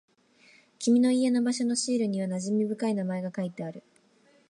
[0.79, 3.83] 君の家の場所のシールには馴染み深い名前が書いてある。